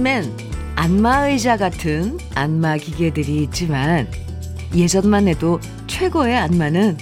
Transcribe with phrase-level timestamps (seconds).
[0.00, 0.32] 요즘엔
[0.76, 4.10] 안마의자 같은 안마 기계들이 있지만
[4.74, 6.96] 예전만 해도 최고의 안마는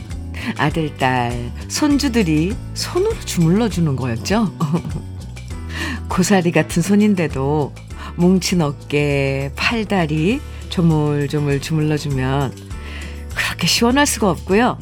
[0.56, 4.52] 아들, 딸, 손주들이 손으로 주물러 주는 거였죠.
[6.10, 7.72] 고사리 같은 손인데도
[8.16, 12.52] 뭉친 어깨, 팔다리 조물조물 주물러주면
[13.32, 14.76] 그렇게 시원할 수가 없고요.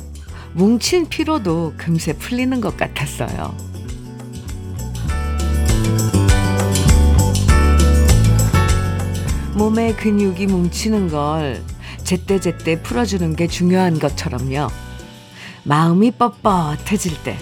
[0.54, 3.75] 뭉친 피로도 금세 풀리는 것 같았어요.
[9.56, 11.62] 몸의 근육이 뭉치는 걸
[12.04, 14.68] 제때제때 풀어주는 게 중요한 것처럼요.
[15.64, 17.38] 마음이 뻣뻣해질 때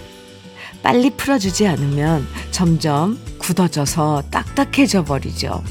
[0.80, 5.65] 빨리 풀어주지 않으면 점점 굳어져서 딱딱해져 버리죠.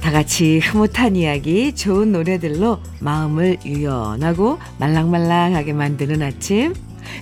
[0.00, 6.74] 다 같이 흐뭇한 이야기, 좋은 노래들로 마음을 유연하고 말랑말랑하게 만드는 아침.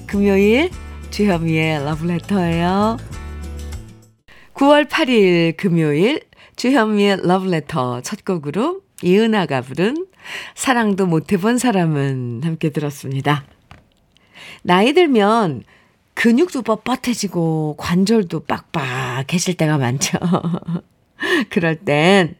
[0.06, 0.70] 금요일
[1.10, 2.96] 주현미의 러브레터예요.
[4.54, 6.29] 9월 8일 금요일
[6.60, 10.06] 주현미의 러브레터 첫 곡으로 이은아가 부른
[10.54, 13.46] 사랑도 못 해본 사람은 함께 들었습니다.
[14.62, 15.62] 나이 들면
[16.12, 20.18] 근육도 뻣뻣해지고 관절도 빡빡해질 때가 많죠.
[21.48, 22.36] 그럴 땐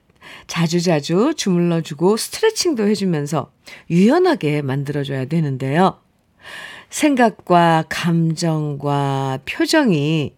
[0.46, 3.50] 자주자주 주물러주고 스트레칭도 해주면서
[3.88, 5.98] 유연하게 만들어줘야 되는데요.
[6.90, 10.34] 생각과 감정과 표정이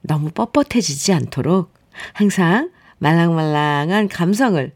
[0.00, 1.72] 너무 뻣뻣해지지 않도록
[2.12, 2.70] 항상
[3.00, 4.72] 말랑말랑한 감성을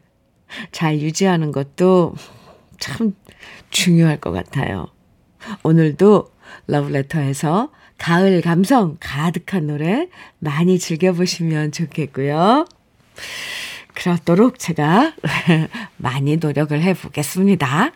[0.71, 2.15] 잘 유지하는 것도
[2.79, 3.15] 참
[3.69, 4.87] 중요할 것 같아요.
[5.63, 6.27] 오늘도
[6.67, 10.09] 러브레터에서 가을 감성 가득한 노래
[10.39, 12.65] 많이 즐겨보시면 좋겠고요.
[13.93, 15.13] 그렇도록 제가
[15.97, 17.91] 많이 노력을 해보겠습니다.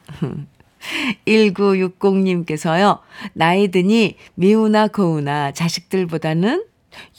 [1.28, 3.00] 1960님께서요,
[3.34, 6.66] 나이 드니 미우나 고우나 자식들보다는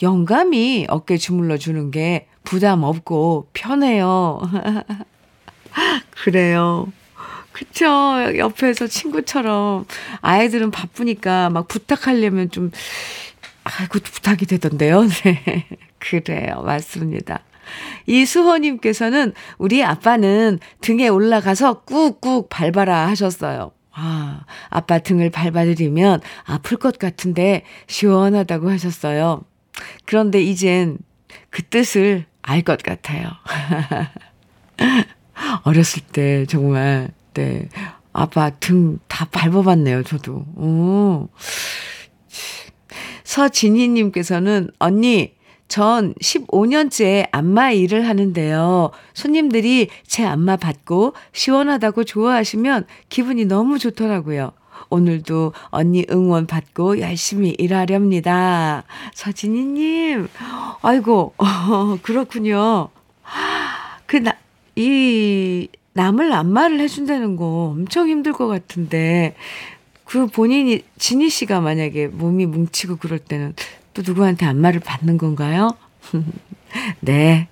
[0.03, 4.41] 영감이 어깨 주물러 주는 게 부담 없고 편해요.
[6.11, 6.93] 그래요.
[7.53, 7.87] 그쵸.
[8.37, 9.85] 옆에서 친구처럼
[10.21, 12.71] 아이들은 바쁘니까 막 부탁하려면 좀,
[13.65, 15.03] 아이고, 부탁이 되던데요.
[15.25, 15.67] 네.
[15.99, 16.63] 그래요.
[16.63, 17.41] 맞습니다.
[18.07, 23.73] 이수호님께서는 우리 아빠는 등에 올라가서 꾹꾹 밟아라 하셨어요.
[23.93, 29.43] 아, 아빠 등을 밟아드리면 아플 것 같은데 시원하다고 하셨어요.
[30.07, 30.99] 그런데 이젠
[31.51, 33.29] 그 뜻을 알 것 같아요.
[35.65, 37.69] 어렸을 때 정말, 네.
[38.13, 40.45] 아빠 등 다 밟아봤네요, 저도.
[40.57, 41.29] 오.
[43.25, 45.35] 서진희님께서는, 언니,
[45.69, 48.91] 전 15년째 안마 일을 하는데요.
[49.15, 54.51] 손님들이 제 안마 받고 시원하다고 좋아하시면 기분이 너무 좋더라고요.
[54.89, 58.85] 오늘도 언니 응원 받고 열심히 일하렵니다.
[59.15, 60.29] 서진희님,
[60.83, 62.89] 아이고, 어, 그렇군요.
[64.07, 64.35] 그, 나,
[64.77, 69.35] 이, 남을 안마를 해준다는 거 엄청 힘들 것 같은데,
[70.05, 73.55] 그 본인이, 진희 씨가 만약에 몸이 뭉치고 그럴 때는
[73.95, 75.77] 또 누구한테 안마를 받는 건가요?
[77.01, 77.49] 네.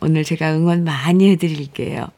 [0.00, 2.08] 오늘 제가 응원 많이 해드릴게요.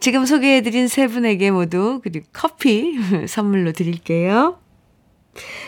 [0.00, 4.58] 지금 소개해드린 세 분에게 모두 그리고 커피 선물로 드릴게요.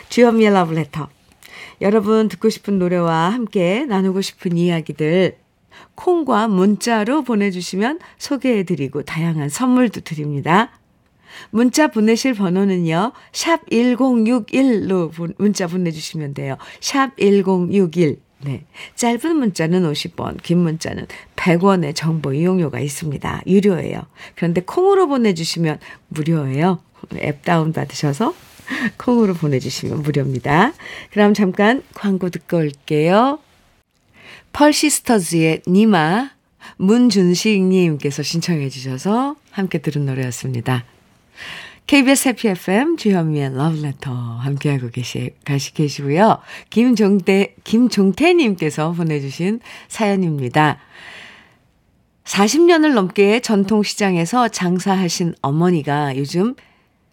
[0.09, 1.09] 주현미의 러브레터.
[1.81, 5.37] 여러분 듣고 싶은 노래와 함께 나누고 싶은 이야기들
[5.95, 10.71] 콩과 문자로 보내주시면 소개해드리고 다양한 선물도 드립니다.
[11.51, 13.11] 문자 보내실 번호는요.
[13.31, 16.57] 샵 1061로 문자 보내주시면 돼요.
[16.79, 18.19] 샵 1061.
[18.39, 18.63] 네.
[18.95, 23.41] 짧은 문자는 50원, 긴 문자는 100원의 정보 이용료가 있습니다.
[23.47, 24.01] 유료예요.
[24.35, 26.79] 그런데 콩으로 보내주시면 무료예요.
[27.15, 28.35] 앱 다운 받으셔서
[28.97, 30.73] 콩으로 보내주시면 무료입니다.
[31.11, 33.39] 그럼 잠깐 광고 듣고 올게요.
[34.53, 36.31] 펄시스터즈의 니마,
[36.77, 40.83] 문준식님께서 신청해 주셔서 함께 들은 노래였습니다.
[41.87, 46.39] KBS 해피 FM 주현미의 러브레터 함께하고 계시, 가시 계시고요.
[46.69, 50.79] 김종대, 김종태님께서 보내주신 사연입니다.
[52.25, 56.55] 40년을 넘게 전통시장에서 장사하신 어머니가 요즘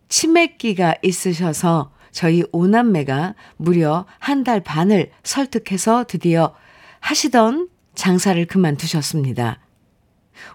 [0.08, 6.52] 치맥기가 있으셔서 저희 오남매가 무려 한 달 반을 설득해서 드디어
[6.98, 9.63] 하시던 장사를 그만두셨습니다.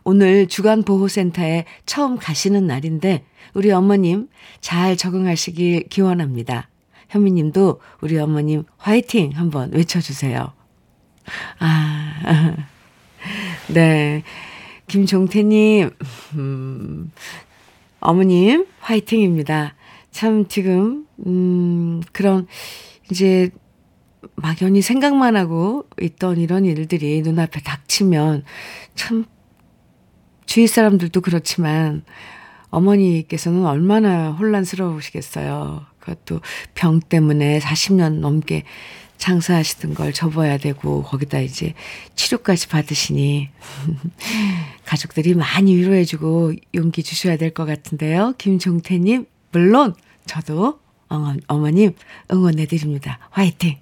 [0.04, 4.28] 오늘 주간보호센터에 처음 가시는 날인데 우리 어머님
[4.62, 6.70] 잘 적응하시길 기원합니다.
[7.10, 10.54] 현미님도 우리 어머님 화이팅 한번 외쳐주세요.
[11.60, 12.56] 아,
[13.74, 14.24] 네.
[14.88, 15.92] 김종태님,
[16.34, 17.12] 음,
[18.00, 19.76] 어머님 화이팅입니다.
[20.10, 22.48] 참 지금, 음, 그런
[23.12, 23.52] 이제
[24.36, 28.44] 막연히 생각만 하고 있던 이런 일들이 눈앞에 닥치면
[28.96, 29.26] 참
[30.50, 32.02] 주위 사람들도 그렇지만
[32.72, 35.86] 어머니께서는 얼마나 혼란스러우시겠어요.
[36.00, 36.42] 그것도
[36.74, 38.64] 병 때문에 40년 넘게
[39.20, 41.76] 장사하시던 걸 접어야 되고 거기다 이제
[42.16, 43.50] 치료까지 받으시니
[44.86, 48.34] 가족들이 많이 위로해주고 용기 주셔야 될 것 같은데요.
[48.40, 49.94] 김종태님 물론
[50.26, 50.80] 저도
[51.46, 51.94] 어머님
[52.32, 53.20] 응원해드립니다.
[53.30, 53.78] 화이팅!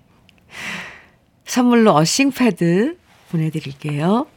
[1.45, 2.97] 선물로 어싱 패드
[3.31, 4.27] 보내드릴게요.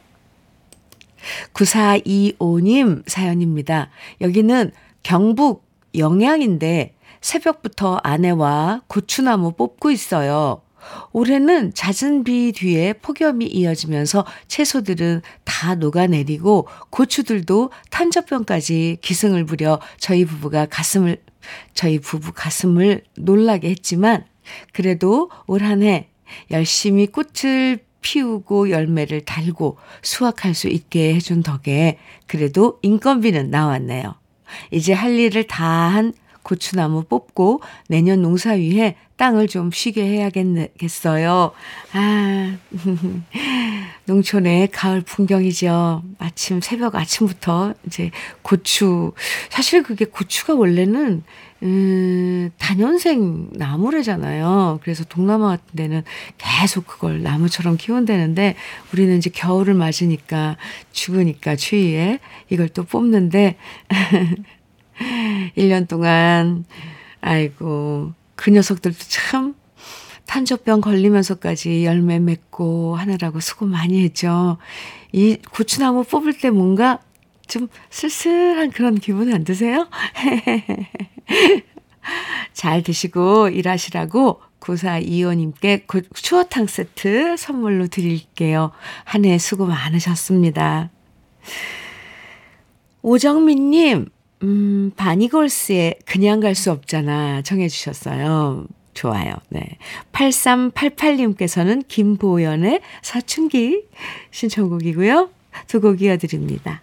[1.55, 3.91] 9425님 사연입니다.
[4.21, 4.71] 여기는
[5.03, 5.65] 경북
[5.97, 10.63] 영양인데 새벽부터 아내와 고추나무 뽑고 있어요.
[11.13, 20.65] 올해는 잦은 비 뒤에 폭염이 이어지면서 채소들은 다 녹아내리고 고추들도 탄저병까지 기승을 부려 저희 부부가
[20.65, 21.19] 가슴을
[21.75, 24.25] 저희 부부 가슴을 놀라게 했지만
[24.73, 26.09] 그래도 올 한 해
[26.51, 34.15] 열심히 꽃을 피우고 열매를 달고 수확할 수 있게 해준 덕에 그래도 인건비는 나왔네요.
[34.71, 36.13] 이제 할 일을 다 한
[36.43, 41.53] 고추나무 뽑고 내년 농사 위해 땅을 좀 쉬게 해야겠어요.
[41.93, 42.57] 아,
[44.11, 46.03] 농촌의 가을 풍경이죠.
[46.19, 48.11] 아침, 새벽 아침부터 이제
[48.43, 49.13] 고추,
[49.51, 51.23] 사실 그게 고추가 원래는,
[51.63, 54.81] 음, 단연생 나무래잖아요.
[54.83, 56.03] 그래서 동남아 같은 데는
[56.39, 58.57] 계속 그걸 나무처럼 키운다는데
[58.93, 60.57] 우리는 이제 겨울을 맞으니까
[60.91, 62.19] 죽으니까 추위에
[62.49, 63.57] 이걸 또 뽑는데
[65.57, 66.65] 1년 동안,
[67.21, 69.55] 아이고, 그 녀석들도 참
[70.31, 74.59] 탄저병 걸리면서까지 열매 맺고 하느라고 수고 많이 했죠.
[75.11, 77.01] 이 고추나무 뽑을 때 뭔가
[77.49, 79.89] 좀 쓸쓸한 그런 기분 안 드세요?
[82.55, 88.71] 잘 드시고 일하시라고 9425님께 추어탕 세트 선물로 드릴게요.
[89.03, 90.91] 한 해 수고 많으셨습니다.
[93.03, 94.07] 오정민님,
[94.45, 98.69] 음, 바니걸스의 그냥 갈 수 없잖아 정해 주셨어요.
[99.01, 99.33] 좋아요.
[99.49, 99.79] 네.
[100.13, 103.85] 8388님께서는 김보연의 사춘기
[104.31, 105.31] 신청곡이고요.
[105.67, 106.83] 두 곡 이어드립니다.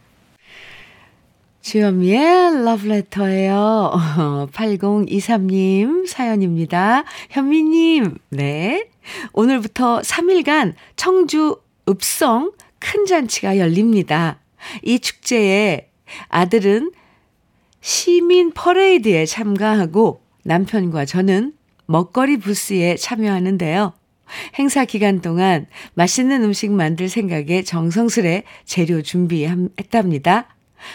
[1.62, 4.50] 주현미의 러브레터예요.
[4.52, 7.04] 8023님 사연입니다.
[7.30, 8.90] 현미님, 네.
[9.34, 14.40] 오늘부터 3일간 청주 읍성 큰 잔치가 열립니다.
[14.82, 15.90] 이 축제에
[16.30, 16.92] 아들은
[17.82, 21.57] 시민 퍼레이드에 참가하고 남편과 저는
[21.88, 23.94] 먹거리 부스에 참여하는데요.
[24.56, 30.48] 행사 기간 동안 맛있는 음식 만들 생각에 정성스레 재료 준비했답니다.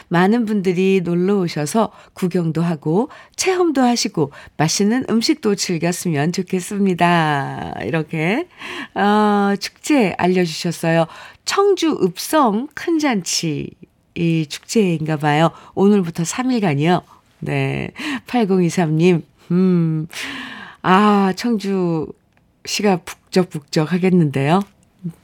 [0.09, 7.81] 많은 분들이 놀러 오셔서 구경도 하고 체험도 하시고 맛있는 음식도 즐겼으면 좋겠습니다.
[7.85, 8.47] 이렇게
[8.95, 11.07] 어, 축제 알려주셨어요.
[11.45, 13.71] 청주 읍성 큰 잔치
[14.15, 15.51] 이 축제인가 봐요.
[15.75, 17.03] 오늘부터 3일간이요.
[17.41, 17.91] 네.
[18.27, 20.07] 8023님, 음,
[20.83, 22.09] 아, 청주
[22.65, 24.63] 시가 북적북적 하겠는데요.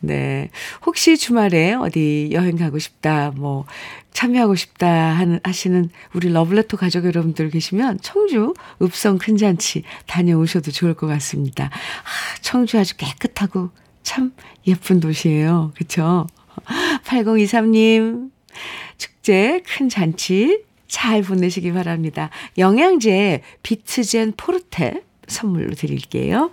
[0.00, 0.50] 네.
[0.87, 3.65] 혹시 주말에 어디 여행 가고 싶다, 뭐,
[4.12, 10.95] 참여하고 싶다 하는, 하시는 우리 러블레터 가족 여러분들 계시면 청주 읍성 큰 잔치 다녀오셔도 좋을
[10.95, 11.67] 것 같습니다.
[11.67, 13.71] 아, 청주 아주 깨끗하고
[14.03, 14.33] 참
[14.67, 15.73] 예쁜 도시예요.
[15.77, 16.27] 그쵸?
[17.05, 18.31] 8023님,
[18.97, 22.31] 축제 큰 잔치 잘 보내시기 바랍니다.
[22.57, 26.51] 영양제 비트젠 포르테 선물로 드릴게요.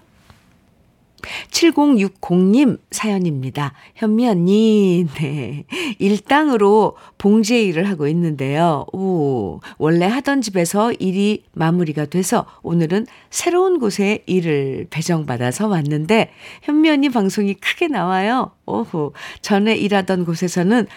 [1.50, 3.74] 7060님 사연입니다.
[3.96, 5.66] 현미 언니, 네.
[5.98, 8.86] 일당으로 봉제 일을 하고 있는데요.
[8.94, 16.32] 오, 원래 하던 집에서 일이 마무리가 돼서 오늘은 새로운 곳에 일을 배정받아서 왔는데
[16.64, 18.52] 현미 언니 방송이 크게 나와요.
[18.66, 19.14] 오호.
[19.42, 20.88] 전에 일하던 곳에서는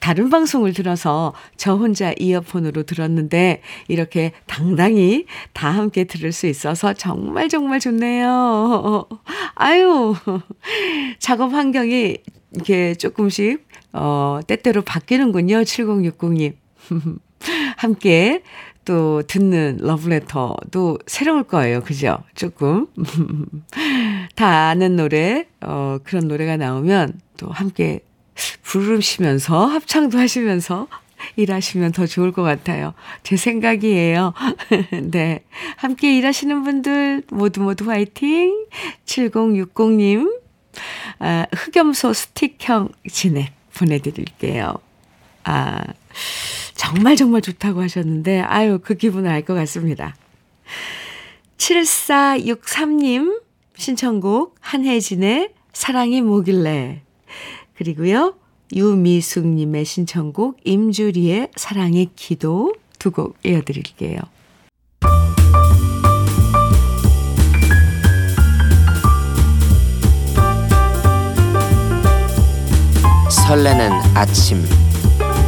[0.00, 7.48] 다른 방송을 들어서 저 혼자 이어폰으로 들었는데 이렇게 당당히 다 함께 들을 수 있어서 정말
[7.48, 9.06] 정말 좋네요.
[9.54, 10.14] 아유,
[11.18, 12.18] 작업 환경이
[12.52, 15.62] 이렇게 조금씩, 어, 때때로 바뀌는군요.
[15.62, 16.54] 7060님.
[17.76, 18.42] 함께
[18.84, 21.82] 또 듣는 러브레터도 새로울 거예요.
[21.82, 22.18] 그죠?
[22.34, 22.86] 조금.
[24.36, 28.00] 다 아는 노래, 어, 그런 노래가 나오면 또 함께
[28.62, 30.88] 부르시면서 합창도 하시면서
[31.36, 32.94] 일하시면 더 좋을 것 같아요.
[33.22, 34.34] 제 생각이에요.
[35.10, 35.44] 네.
[35.76, 38.66] 함께 일하시는 분들 모두 모두 화이팅!
[39.06, 40.40] 7060님,
[41.18, 44.74] 아, 흑염소 스틱형 진액 보내드릴게요.
[45.44, 45.82] 아,
[46.74, 50.14] 정말 정말 좋다고 하셨는데, 아유, 그 기분을 알 것 같습니다.
[51.58, 53.40] 7463님,
[53.76, 57.02] 신청곡 한혜진의 사랑이 뭐길래
[57.76, 58.34] 그리고요.
[58.74, 64.18] 유미숙님의 신청곡 임주리의 사랑의 기도 두 곡 이어드릴게요.
[73.30, 74.62] 설레는 아침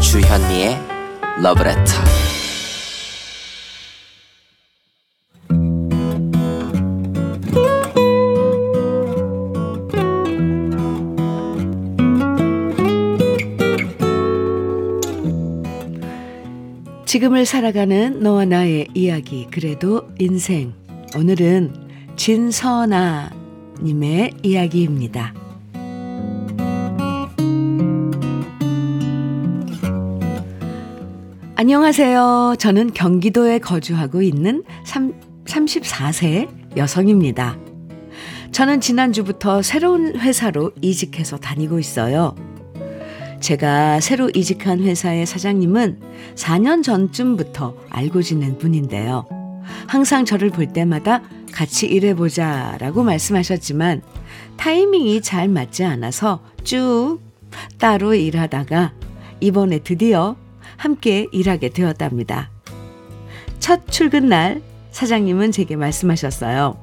[0.01, 0.79] 주현미의
[1.43, 2.18] 러브레터
[17.09, 20.75] 지금을 살아가는 너와 나의 이야기 그래도 인생
[21.17, 21.73] 오늘은
[22.17, 23.31] 진선아
[23.83, 25.33] 님의 이야기입니다.
[31.57, 32.57] 안녕하세요.
[32.59, 35.15] 저는 경기도에 거주하고 있는 3,
[35.47, 37.59] 34세 여성입니다.
[38.53, 42.35] 저는 지난주부터 새로운 회사로 이직해서 다니고 있어요.
[43.41, 46.01] 제가 새로 이직한 회사의 사장님은
[46.35, 49.27] 4년 전쯤부터 알고 지낸 분인데요.
[49.87, 54.03] 항상 저를 볼 때마다 같이 일해보자 라고 말씀하셨지만
[54.57, 57.21] 타이밍이 잘 맞지 않아서 쭉
[57.79, 58.93] 따로 일하다가
[59.41, 60.37] 이번에 드디어
[60.77, 62.51] 함께 일하게 되었답니다.
[63.59, 66.77] 첫 출근 날 사장님은 제게 말씀하셨어요.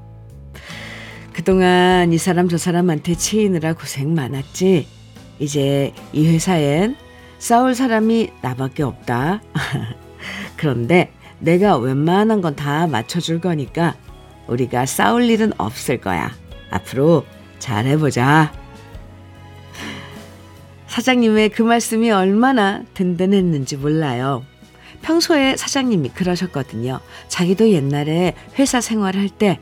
[1.33, 4.94] 그동안 이 사람 저 사람한테 치이느라 고생 많았지.
[5.39, 6.95] 이제 이 회사엔
[7.37, 9.41] 싸울 사람이 나밖에 없다.
[10.57, 13.95] 그런데 내가 웬만한 건 다 맞춰줄 거니까
[14.47, 16.31] 우리가 싸울 일은 없을 거야.
[16.71, 17.25] 앞으로
[17.59, 18.53] 잘해보자.
[20.87, 24.43] 사장님의 그 말씀이 얼마나 든든했는지 몰라요.
[25.01, 26.99] 평소에 사장님이 그러셨거든요.
[27.27, 29.59] 자기도 옛날에 회사 생활할 때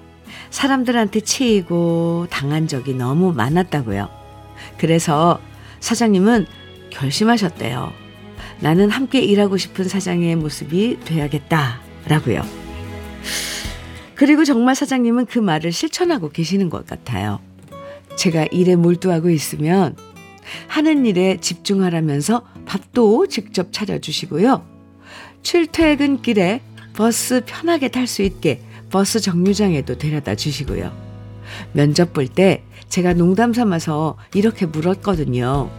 [0.51, 4.09] 사람들한테 치이고 당한 적이 너무 많았다고요.
[4.77, 5.39] 그래서
[5.83, 6.45] 사장님은
[6.91, 7.91] 결심하셨대요.
[8.61, 11.81] 나는 함께 일하고 싶은 사장의 모습이 돼야겠다.
[12.07, 12.41] 라고요.
[14.15, 17.41] 그리고 정말 사장님은 그 말을 실천하고 계시는 것 같아요.
[18.15, 19.97] 제가 일에 몰두하고 있으면
[20.67, 24.65] 하는 일에 집중하라면서 밥도 직접 차려주시고요.
[25.41, 26.61] 출퇴근길에
[26.93, 30.95] 버스 편하게 탈 수 있게 버스 정류장에도 데려다 주시고요.
[31.73, 32.63] 면접 볼 때
[32.93, 35.71] 제가 농담 삼아서 이렇게 물었거든요.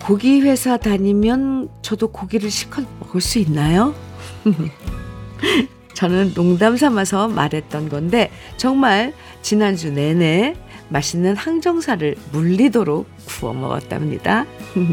[0.00, 3.94] 고기 회사 다니면 저도 고기를 실컷 먹을 수 있나요?
[5.94, 10.56] 저는 농담 삼아서 말했던 건데 정말 지난주 내내
[10.88, 14.44] 맛있는 항정살을 물리도록 구워 먹었답니다.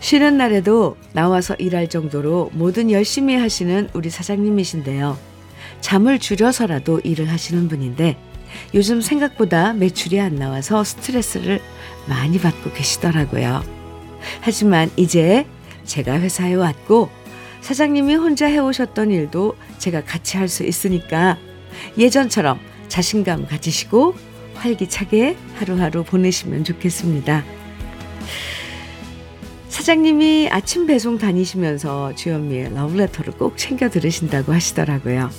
[0.00, 5.16] 쉬는 날에도 나와서 일할 정도로 뭐든 열심히 하시는 우리 사장님이신데요.
[5.80, 8.16] 잠을 줄여서라도 일을 하시는 분인데
[8.74, 11.60] 요즘 생각보다 매출이 안 나와서 스트레스를
[12.06, 13.62] 많이 받고 계시더라고요.
[14.40, 15.46] 하지만 이제
[15.84, 17.10] 제가 회사에 왔고
[17.60, 21.38] 사장님이 혼자 해오셨던 일도 제가 같이 할 수 있으니까
[21.96, 24.14] 예전처럼 자신감 가지시고
[24.54, 27.44] 활기차게 하루하루 보내시면 좋겠습니다.
[29.68, 35.30] 사장님이 아침 배송 다니시면서 주현미의 러브레터를 꼭 챙겨 들으신다고 하시더라고요.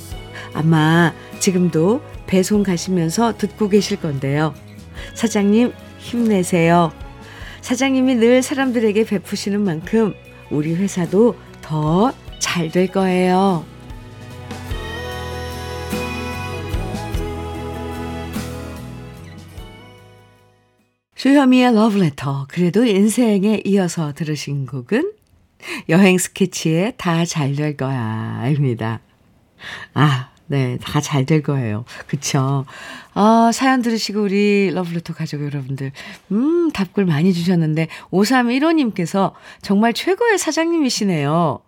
[0.53, 4.53] 아마 지금도 배송 가시면서 듣고 계실 건데요.
[5.15, 6.91] 사장님 힘내세요.
[7.61, 10.13] 사장님이 늘 사람들에게 베푸시는 만큼
[10.49, 13.63] 우리 회사도 더 잘 될 거예요.
[21.15, 22.47] 주현미의 러브레터.
[22.49, 25.13] 그래도 인생에 이어서 들으신 곡은
[25.89, 28.47] 여행 스케치의 다 잘 될 거야.
[28.47, 29.01] 입니다.
[29.93, 30.77] 아, 네.
[30.81, 31.85] 다 잘 될 거예요.
[32.07, 32.65] 그쵸.
[33.13, 35.91] 아, 사연 들으시고 우리 러브레터 가족 여러분들,
[36.31, 41.59] 음, 답글 많이 주셨는데, 5315님께서 정말 최고의 사장님이시네요.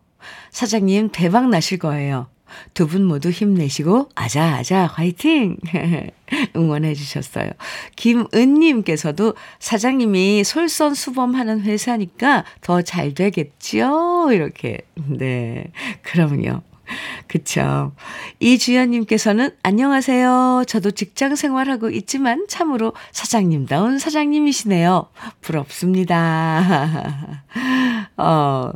[0.51, 2.27] 사장님 대박 나실 거예요.
[2.73, 5.55] 두 분 모두 힘내시고 아자아자 화이팅
[6.57, 7.49] 응원해 주셨어요.
[7.95, 14.29] 김은님께서도 사장님이 솔선수범하는 회사니까 더 잘 되겠지요?
[14.33, 15.71] 이렇게 네
[16.01, 16.61] 그럼요.
[17.27, 17.91] 그쵸.
[18.39, 20.63] 이주연님께서는 안녕하세요.
[20.67, 25.07] 저도 직장 생활하고 있지만 참으로 사장님다운 사장님이시네요.
[25.41, 27.43] 부럽습니다.
[28.17, 28.71] 어,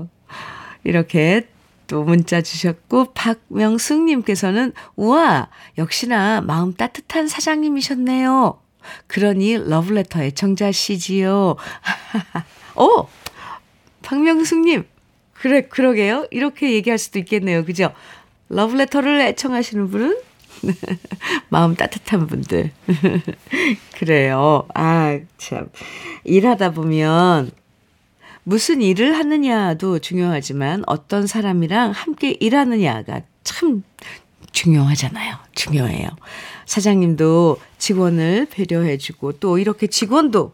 [0.84, 1.48] 이렇게
[1.88, 8.60] 또 문자 주셨고 박명숙님께서는 우와 역시나 마음 따뜻한 사장님이셨네요.
[9.08, 11.56] 그러니 러브레터 애청자시지요.
[12.76, 13.08] 오
[14.02, 14.86] 박명숙님
[15.46, 16.26] 그래 그러게요.
[16.32, 17.66] 이렇게 얘기할 수도 있겠네요.
[17.66, 17.94] 그죠?
[18.50, 20.18] 러브레터를 애청하시는 분은
[21.50, 22.72] 마음 따뜻한 분들.
[23.94, 24.68] 그래요.
[24.74, 25.70] 아, 참.
[26.24, 27.52] 일하다 보면
[28.42, 33.84] 무슨 일을 하느냐도 중요하지만 어떤 사람이랑 함께 일하느냐가 참
[34.52, 35.36] 중요하잖아요.
[35.54, 36.10] 중요해요.
[36.66, 40.54] 사장님도 직원을 배려해주고 또 이렇게 직원도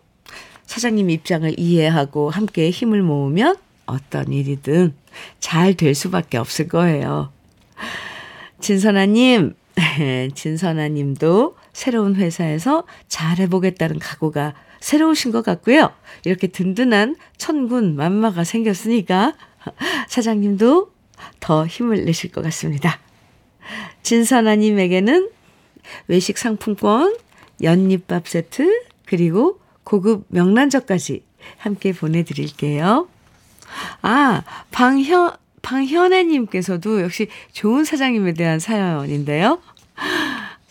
[0.66, 4.94] 사장님 입장을 이해하고 함께 힘을 모으면 어떤 일이든
[5.40, 7.32] 잘 될 수밖에 없을 거예요.
[8.60, 9.56] 진선아님,
[10.36, 15.92] 진선아님도 새로운 회사에서 잘해보겠다는 각오가 새로우신 것 같고요.
[16.26, 19.36] 이렇게 든든한 천군 만마가 생겼으니까
[20.10, 20.92] 사장님도
[21.40, 23.00] 더 힘을 내실 것 같습니다.
[24.04, 25.30] 진선아님에게는
[26.08, 27.16] 외식 상품권,
[27.62, 31.24] 연잎밥 세트, 그리고 고급 명란젓까지
[31.58, 33.08] 함께 보내드릴게요.
[34.02, 39.60] 아, 방현, 방현애님께서도 역시 좋은 사장님에 대한 사연인데요.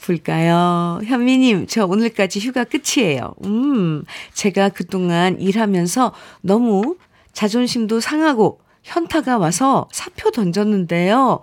[0.04, 1.00] 볼까요?
[1.04, 3.34] 현미님, 저 오늘까지 휴가 끝이에요.
[3.44, 4.04] 음,
[4.34, 6.96] 제가 그동안 일하면서 너무
[7.32, 11.40] 자존심도 상하고 현타가 와서 사표 던졌는데요.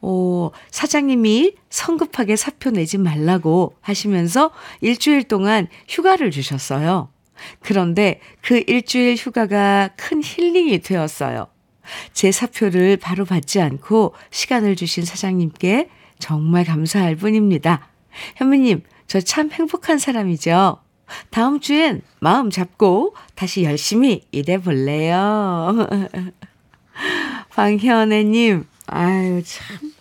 [0.00, 7.11] 오, 사장님이 성급하게 사표 내지 말라고 하시면서 일주일 동안 휴가를 주셨어요.
[7.60, 11.48] 그런데 그 일주일 휴가가 큰 힐링이 되었어요.
[12.12, 17.88] 제 사표를 바로 받지 않고 시간을 주신 사장님께 정말 감사할 뿐입니다.
[18.36, 20.78] 현미님, 저 참 행복한 사람이죠.
[21.30, 25.86] 다음 주엔 마음 잡고 다시 열심히 일해볼래요.
[27.50, 29.92] 방현애님, 아유, 참.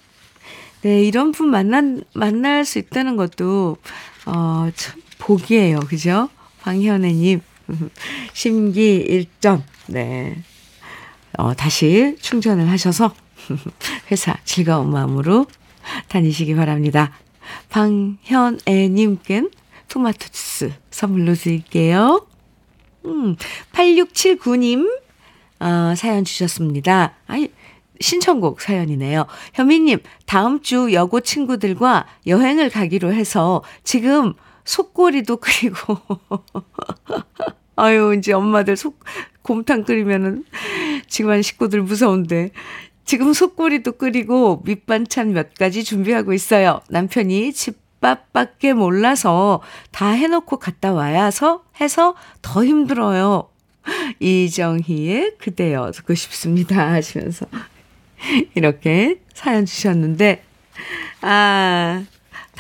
[0.84, 3.78] 네, 이런 분 만난, 만날 수 있다는 것도,
[4.26, 5.80] 어, 참, 복이에요.
[5.82, 6.30] 그죠?
[6.62, 7.42] 방현애님,
[8.34, 9.64] 심기 1점.
[9.88, 10.38] 네.
[11.38, 13.14] 어, 다시 충전을 하셔서
[14.12, 15.48] 회사 즐거운 마음으로
[16.08, 17.12] 다니시기 바랍니다.
[17.70, 19.52] 방현애님껜
[19.88, 22.26] 토마토 주스 선물로 드릴게요.
[23.06, 23.36] 음,
[23.74, 24.88] 8679님,
[25.60, 27.16] 어, 사연 주셨습니다.
[27.28, 27.52] 아니,
[28.00, 29.26] 신청곡 사연이네요.
[29.54, 34.34] 현미님, 다음 주 여고 친구들과 여행을 가기로 해서 지금
[34.72, 35.98] 속꼬리도 끓이고,
[37.76, 39.04] 아유, 이제 엄마들 속,
[39.42, 40.46] 곰탕 끓이면은
[41.08, 42.52] 집안 식구들 무서운데.
[43.04, 46.80] 지금 속꼬리도 끓이고 밑반찬 몇 가지 준비하고 있어요.
[46.88, 53.50] 남편이 집밥밖에 몰라서 다 해놓고 갔다 와야서 해서 더 힘들어요.
[54.20, 57.48] 이정희의 그대여 듣고 싶습니다 하시면서
[58.54, 60.44] 이렇게 사연 주셨는데
[61.22, 62.06] 아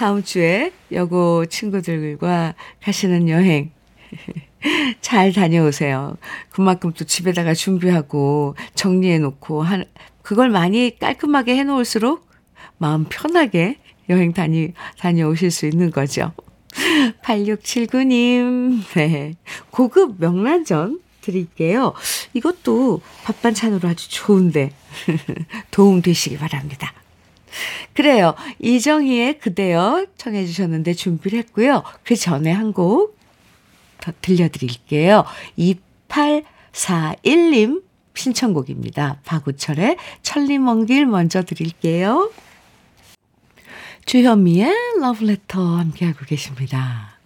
[0.01, 3.69] 다음 주에 여고 친구들과 가시는 여행
[4.99, 6.17] 잘 다녀오세요.
[6.49, 9.85] 그만큼 또 집에다가 준비하고 정리해 놓고 한
[10.23, 12.27] 그걸 많이 깔끔하게 해 놓을수록
[12.79, 13.77] 마음 편하게
[14.09, 16.33] 여행 다니 다녀오실 수 있는 거죠.
[17.21, 18.81] 8679님.
[18.95, 19.35] 네.
[19.69, 21.93] 고급 명란젓 드릴게요.
[22.33, 24.71] 이것도 밥 반찬으로 아주 좋은데
[25.69, 26.91] 도움 되시기 바랍니다.
[27.93, 28.35] 그래요.
[28.59, 31.83] 이정희의 그대여 청해 주셨는데 준비를 했고요.
[32.03, 33.21] 그 전에 한 곡
[34.01, 35.23] 더 들려드릴게요.
[35.57, 37.83] 2841님
[38.13, 39.21] 신청곡입니다.
[39.23, 42.29] 박우철의 천리먼 길 먼저 드릴게요.
[44.05, 47.17] 주현미의 러브레터 함께하고 계십니다.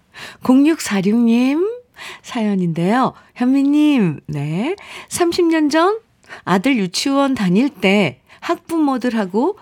[0.44, 1.84] 0646님
[2.22, 3.14] 사연인데요.
[3.36, 4.76] 현미님, 네.
[5.10, 6.00] 30년 전
[6.44, 9.58] 아들 유치원 다닐 때 학부모들하고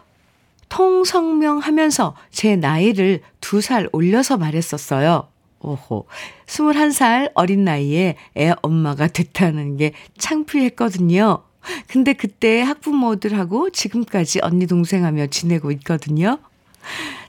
[0.73, 5.27] 통성명 하면서 제 나이를 두 살 올려서 말했었어요.
[5.59, 6.07] 오호.
[6.47, 11.43] 21살 어린 나이에 애 엄마가 됐다는 게 창피했거든요.
[11.87, 16.39] 근데 그때 학부모들하고 지금까지 언니 동생 하며 지내고 있거든요.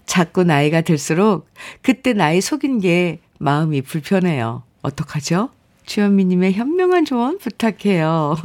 [0.07, 1.47] 자꾸 나이가 들수록
[1.83, 4.63] 그때 나이 속인 게 마음이 불편해요.
[4.81, 5.51] 어떡하죠?
[5.85, 8.37] 주현미님의 현명한 조언 부탁해요.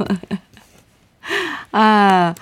[1.72, 2.34] 아,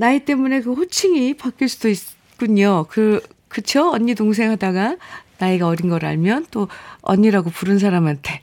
[0.00, 2.86] 나이 때문에 그 호칭이 바뀔 수도 있군요.
[2.88, 3.90] 그, 그쵸?
[3.90, 4.96] 언니 동생 하다가
[5.36, 6.68] 나이가 어린 걸 알면 또
[7.02, 8.40] 언니라고 부른 사람한테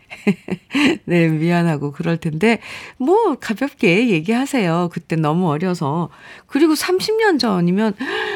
[1.05, 2.59] 네, 미안하고 그럴 텐데
[2.97, 4.89] 뭐 가볍게 얘기하세요.
[4.93, 6.09] 그때 너무 어려서.
[6.45, 7.95] 그리고 30년 전이면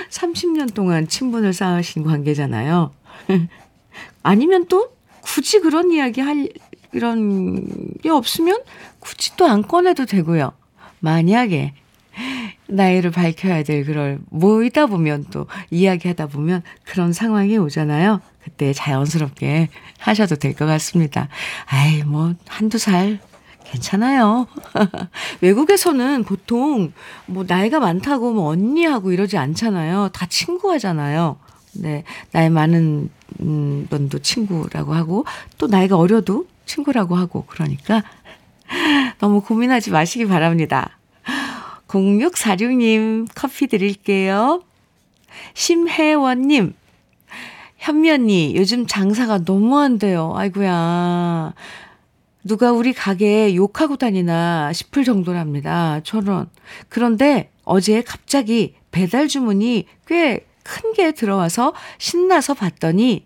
[0.10, 2.92] 30년 동안 친분을 쌓으신 관계잖아요.
[4.24, 6.50] 아니면 또 굳이 그런 이야기 할
[6.92, 7.68] 이런
[8.02, 8.58] 게 없으면
[9.00, 10.54] 굳이 또 안 꺼내도 되고요.
[11.02, 11.74] 만약에
[12.68, 18.22] 나이를 밝혀야 될 그럴 모이다 보면 또 이야기하다 보면 그런 상황이 오잖아요.
[18.44, 19.70] 그때 자연스럽게
[20.00, 21.28] 하셔도 될 것 같습니다.
[21.68, 23.20] 아이, 뭐, 한두 살
[23.66, 24.48] 괜찮아요.
[25.42, 26.92] 외국에서는 보통
[27.26, 30.10] 뭐 나이가 많다고 뭐 언니하고 이러지 않잖아요.
[30.10, 31.38] 다 친구 하잖아요.
[31.74, 32.04] 네.
[32.32, 33.10] 나이 많은
[33.42, 35.26] 음, 분도 친구라고 하고
[35.58, 38.04] 또 나이가 어려도 친구라고 하고 그러니까
[39.20, 40.98] 너무 고민하지 마시기 바랍니다.
[41.92, 44.64] 0646님 커피 드릴게요.
[45.54, 46.74] 심혜원님,
[47.78, 50.34] 현미 언니, 요즘 장사가 너무 안 돼요.
[50.36, 51.54] 아이고야.
[52.44, 56.00] 누가 우리 가게에 욕하고 다니나 싶을 정도랍니다.
[56.04, 56.50] 저런.
[56.90, 63.26] 그런데 어제 갑자기 배달 주문이 꽤 큰 게 들어와서 신나서 봤더니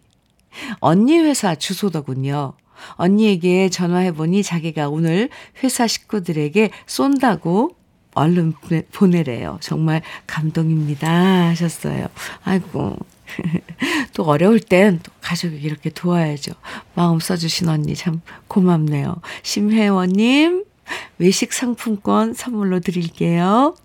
[0.80, 2.54] 언니 회사 주소더군요.
[2.96, 5.30] 언니에게 전화해보니 자기가 오늘
[5.64, 7.76] 회사 식구들에게 쏜다고
[8.16, 8.54] 얼른
[8.92, 9.58] 보내래요.
[9.62, 11.08] 정말 감동입니다.
[11.50, 12.08] 하셨어요.
[12.44, 12.98] 아이고.
[14.14, 16.54] 또 어려울 땐 또 가족이 이렇게 도와야죠.
[16.94, 19.22] 마음 써주신 언니 참 고맙네요.
[19.44, 20.64] 심혜원님,
[21.18, 23.76] 외식 상품권 선물로 드릴게요.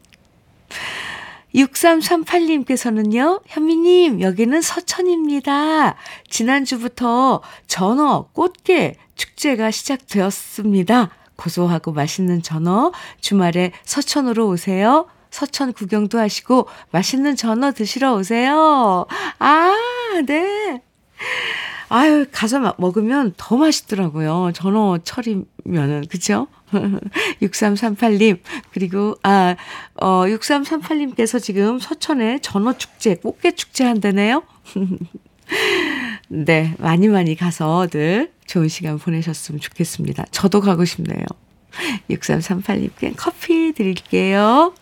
[1.54, 5.96] 6338님께서는요, 현미님, 여기는 서천입니다.
[6.28, 11.10] 지난주부터 전어, 꽃게 축제가 시작되었습니다.
[11.40, 15.06] 고소하고 맛있는 전어, 주말에 서천으로 오세요.
[15.30, 19.06] 서천 구경도 하시고 맛있는 전어 드시러 오세요.
[19.38, 19.74] 아,
[20.26, 20.82] 네.
[21.88, 24.52] 아유, 가서 먹으면 더 맛있더라고요.
[24.54, 26.46] 전어 철이면은, 그쵸?
[27.42, 28.40] 6338님,
[28.72, 29.56] 그리고, 아,
[30.00, 34.42] 어, 6338님께서 지금 서천에 전어축제, 꽃게축제 한다네요?
[36.28, 40.26] 네, 많이 많이 가서들 좋은 시간 보내셨으면 좋겠습니다.
[40.30, 41.24] 저도 가고 싶네요.
[42.10, 44.74] 6338님께 커피 드릴게요.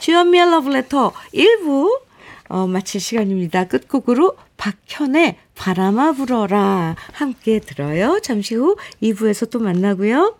[0.00, 2.00] 주연미의 러브레터 1부
[2.48, 3.64] 어, 마칠 시간입니다.
[3.64, 8.20] 끝곡으로 박현의 바람아 불어라 함께 들어요.
[8.20, 10.36] 잠시 후 2부에서 또 만나고요.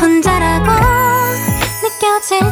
[0.00, 0.70] 혼자라고
[1.82, 2.51] 느껴질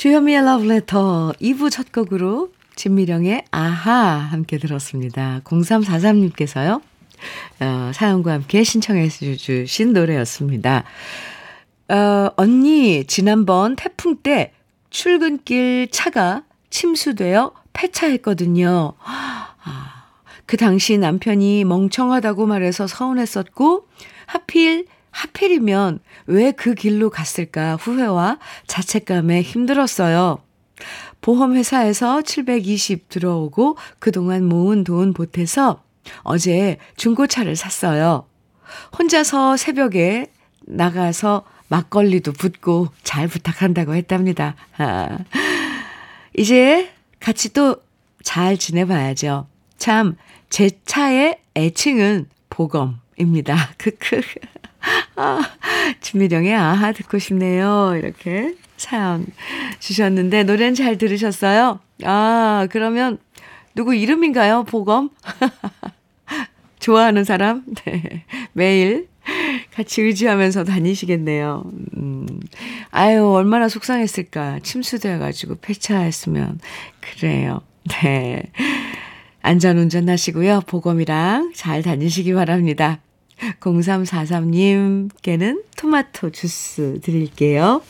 [0.00, 5.42] 주현미의 러브레터 2부 첫 곡으로 진미령의 아하 함께 들었습니다.
[5.44, 6.80] 0343님께서요.
[7.60, 10.84] 어, 사연과 함께 신청해 주신 노래였습니다.
[11.90, 14.54] 어, 언니, 지난번 태풍 때
[14.88, 18.94] 출근길 차가 침수되어 폐차했거든요.
[19.04, 19.54] 아,
[20.46, 23.86] 그 당시 남편이 멍청하다고 말해서 서운했었고,
[24.24, 30.38] 하필, 하필이면 왜 그 길로 갔을까 후회와 자책감에 힘들었어요.
[31.20, 35.82] 보험회사에서 720 들어오고 그동안 모은 돈 보태서
[36.22, 38.26] 어제 중고차를 샀어요.
[38.98, 40.26] 혼자서 새벽에
[40.62, 44.56] 나가서 막걸리도 붓고 잘 부탁한다고 했답니다.
[44.78, 45.18] 아,
[46.36, 47.80] 이제 같이 또
[48.22, 49.46] 잘 지내봐야죠.
[49.78, 50.16] 참,
[50.50, 53.56] 제 차의 애칭은 보검입니다.
[53.78, 54.20] 크크.
[55.16, 55.40] 아,
[56.00, 57.94] 진미령의 아하 듣고 싶네요.
[57.96, 59.26] 이렇게 사연
[59.78, 61.80] 주셨는데, 노래는 잘 들으셨어요?
[62.04, 63.18] 아, 그러면
[63.74, 64.64] 누구 이름인가요?
[64.64, 65.10] 보검?
[66.80, 67.62] 좋아하는 사람?
[67.84, 68.24] 네.
[68.52, 69.08] 매일
[69.74, 71.64] 같이 의지하면서 다니시겠네요.
[71.96, 72.26] 음,
[72.90, 74.60] 아유, 얼마나 속상했을까.
[74.62, 76.58] 침수되어가지고 폐차했으면.
[77.00, 77.60] 그래요.
[78.02, 78.42] 네.
[79.42, 80.62] 안전운전 하시고요.
[80.66, 82.98] 보검이랑 잘 다니시기 바랍니다.
[83.60, 87.82] 0343님께는 토마토 주스 드릴게요.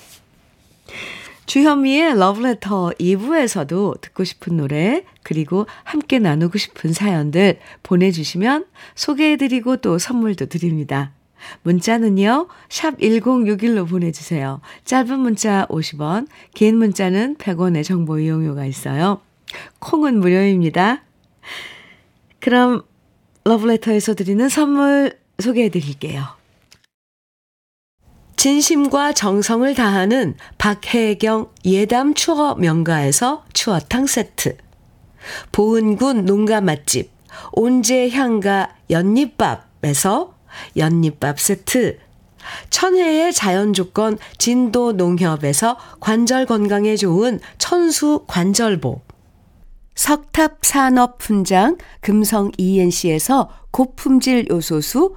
[1.46, 10.46] 주현미의 러브레터 2부에서도 듣고 싶은 노래, 그리고 함께 나누고 싶은 사연들 보내주시면 소개해드리고 또 선물도
[10.46, 11.10] 드립니다.
[11.62, 14.60] 문자는요, 샵 1061로 보내주세요.
[14.84, 19.20] 짧은 문자 50원, 긴 문자는 100원의 정보 이용료가 있어요.
[19.80, 21.02] 콩은 무료입니다.
[22.38, 22.82] 그럼
[23.44, 26.24] 러브레터에서 드리는 선물 소개해 드릴게요.
[28.36, 34.56] 진심과 정성을 다하는 박혜경 예담 추어 명가에서 추어탕 세트.
[35.52, 37.10] 보은군 농가 맛집
[37.52, 40.34] 온재향가 연잎밥에서
[40.76, 41.98] 연잎밥 세트.
[42.70, 49.02] 천혜의 자연 조건 진도 농협에서 관절 건강에 좋은 천수 관절보.
[49.94, 55.16] 석탑 산업 훈장 금성 ENC에서 고품질 요소수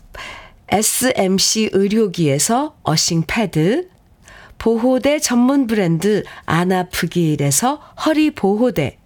[0.71, 3.89] SMC 의료기에서 earthing 패드
[4.57, 8.97] 보호대 전문 브랜드 아나프길에서 허리 보호대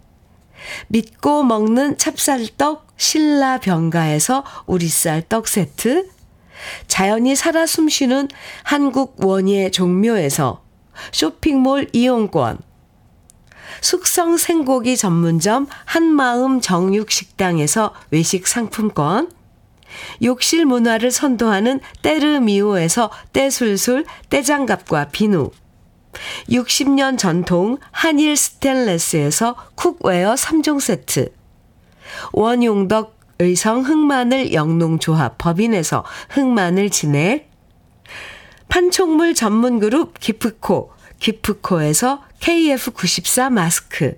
[0.88, 6.10] 믿고 먹는 찹쌀떡 신라 병가에서 우리쌀 떡 세트
[6.88, 8.28] 자연이 살아 숨쉬는
[8.64, 10.64] 한국 원예 종묘에서
[11.12, 12.60] 쇼핑몰 이용권
[13.82, 19.32] 숙성 생고기 전문점 한마음 정육식당에서 외식 상품권
[20.24, 25.52] 욕실 문화를 선도하는 때르미오에서 때술술 때장갑과 비누.
[26.50, 31.34] 60년 전통 한일 스텐레스에서 cookware 3종 세트.
[32.32, 37.52] 원용덕 의성 흑마늘 영농조합 법인에서 흑마늘 진액
[38.70, 44.18] 판촉물 전문 그룹 기프코 기프코에서 KF94 마스크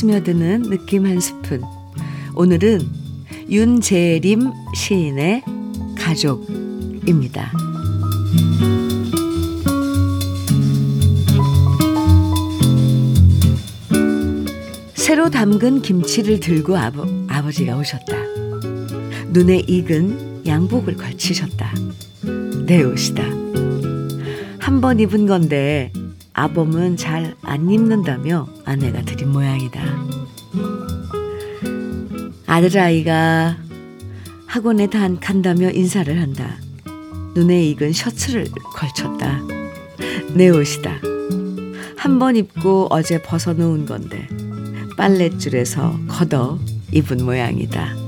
[0.00, 1.60] 스며드는 느낌 한 스푼.
[2.34, 2.80] 오늘은
[3.50, 5.44] 윤재림 시인의
[5.94, 7.52] 가족입니다.
[14.94, 18.16] 새로 담근 김치를 들고 아버, 아버지가 오셨다.
[19.28, 21.74] 눈에 익은 양복을 걸치셨다.
[22.64, 23.22] 내 옷이다.
[24.58, 25.92] 한 번 입은 건데
[26.32, 29.82] 아범은 잘 안 입는다며 아내가 드린 모양이다.
[32.46, 33.56] 아들아이가
[34.46, 36.56] 학원에 단 간다며 인사를 한다.
[37.34, 39.40] 눈에 익은 셔츠를 걸쳤다.
[40.34, 41.00] 내 옷이다.
[41.96, 44.28] 한 번 입고 어제 벗어놓은 건데
[44.96, 46.58] 빨랫줄에서 걷어
[46.92, 47.99] 입은 모양이다.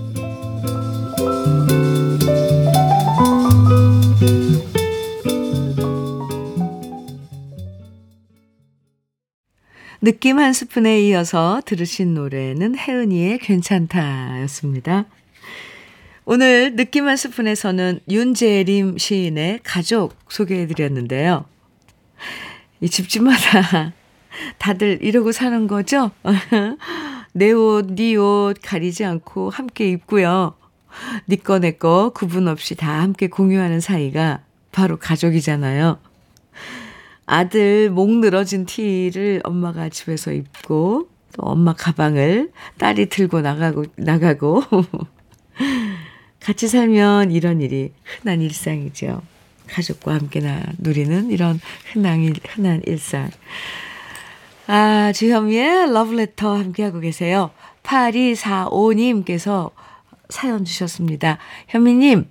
[10.05, 15.05] 느낌 한 스푼에 이어서 들으신 노래는 혜은이의 괜찮다 였습니다.
[16.25, 21.45] 오늘 느낌 한 스푼에서는 윤재림 시인의 가족 소개해 드렸는데요.
[22.81, 23.93] 이 집집마다
[24.59, 26.11] 다들 이러고 사는 거죠?
[27.33, 30.57] 내 옷, 네 옷 가리지 않고 함께 입고요.
[31.29, 34.41] 니꺼 네 내꺼 구분 없이 다 함께 공유하는 사이가
[34.73, 36.01] 바로 가족이잖아요.
[37.33, 44.62] 아들 목 늘어진 티를 엄마가 집에서 입고 또 엄마 가방을 딸이 들고 나가고 나가고
[46.40, 49.23] 같이 살면 이런 일이 흔한 일상이죠.
[49.66, 51.59] 가족과 함께 나 누리는 이런
[51.90, 53.31] 흔한 일, 흔한 일상.
[54.66, 57.51] 아, 주현미의 러브레터 함께하고 계세요.
[57.83, 59.71] 8245님께서
[60.29, 61.38] 사연 주셨습니다.
[61.68, 62.29] 현미님,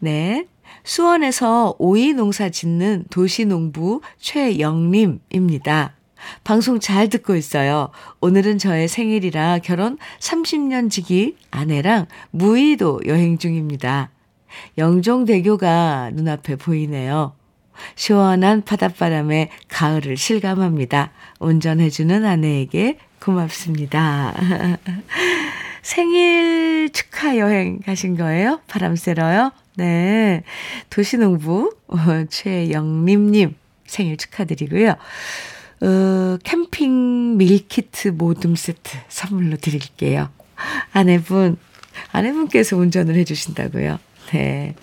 [0.00, 0.44] 네.
[0.86, 5.92] 수원에서 오이 농사 짓는 도시농부 최영림입니다.
[6.44, 7.90] 방송 잘 듣고 있어요.
[8.20, 14.10] 오늘은 저의 생일이라 결혼 30년 지기 아내랑 무의도 여행 중입니다.
[14.78, 17.34] 영종대교가 눈앞에 보이네요.
[17.96, 21.10] 시원한 바닷바람에 가을을 실감합니다.
[21.40, 24.34] 운전해주는 아내에게 고맙습니다.
[25.82, 28.60] 생일 축하 여행 가신 거예요?
[28.68, 29.50] 바람 쐬러요?
[29.76, 30.42] 네.
[30.90, 31.96] 도시농부 어,
[32.28, 33.54] 최영림님
[33.86, 34.96] 생일 축하드리고요.
[35.82, 40.30] 어, 캠핑 밀키트 모듬 세트 선물로 드릴게요.
[40.92, 41.58] 아내분,
[42.12, 43.98] 아내분께서 운전을 해주신다고요.
[44.32, 44.74] 네.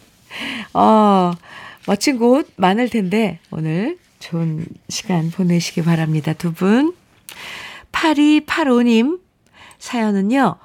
[0.73, 1.31] 어,
[1.87, 6.33] 멋진 곳 많을 텐데, 오늘 좋은 시간 보내시기 바랍니다.
[6.33, 6.95] 두 분.
[7.91, 9.19] 8285님
[9.79, 10.55] 사연은요,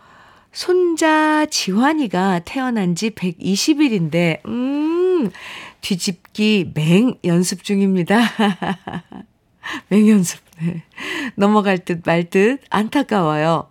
[0.53, 5.31] 손자 지환이가 태어난 지 120일인데, 음,
[5.81, 8.21] 뒤집기 맹 연습 중입니다.
[9.89, 10.41] 맹 연습.
[10.61, 10.83] 네.
[11.37, 13.69] 넘어갈 듯 말 듯 안타까워요.